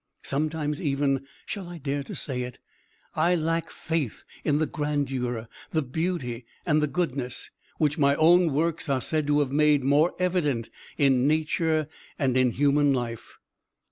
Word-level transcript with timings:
Sometimes 0.23 0.81
even 0.81 1.27
shall 1.45 1.67
I 1.69 1.77
dare 1.77 2.01
to 2.01 2.15
say 2.15 2.41
it? 2.41 2.57
I 3.13 3.35
lack 3.35 3.69
faith 3.69 4.23
in 4.43 4.57
the 4.57 4.65
grandeur, 4.65 5.47
the 5.69 5.83
beauty, 5.83 6.47
and 6.65 6.81
the 6.81 6.87
goodness, 6.87 7.51
which 7.77 7.99
my 7.99 8.15
own 8.15 8.51
works 8.51 8.89
are 8.89 8.99
said 8.99 9.27
to 9.27 9.41
have 9.41 9.51
made 9.51 9.83
more 9.83 10.15
evident 10.17 10.71
in 10.97 11.27
nature 11.27 11.87
and 12.17 12.35
in 12.35 12.49
human 12.53 12.91
life. 12.93 13.37